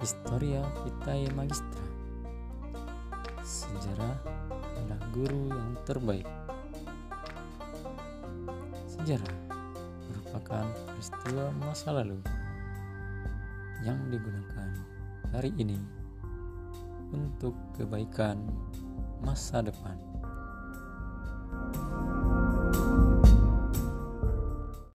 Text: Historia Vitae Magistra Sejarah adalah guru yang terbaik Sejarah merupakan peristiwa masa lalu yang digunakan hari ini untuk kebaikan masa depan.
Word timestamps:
Historia 0.00 0.60
Vitae 0.84 1.28
Magistra 1.32 1.84
Sejarah 3.40 4.16
adalah 4.76 5.00
guru 5.16 5.48
yang 5.48 5.72
terbaik 5.88 6.28
Sejarah 8.84 9.36
merupakan 10.12 10.66
peristiwa 10.88 11.48
masa 11.64 11.96
lalu 11.96 12.20
yang 13.84 13.96
digunakan 14.12 14.68
hari 15.32 15.52
ini 15.60 15.78
untuk 17.12 17.54
kebaikan 17.76 18.40
masa 19.22 19.62
depan. 19.62 20.15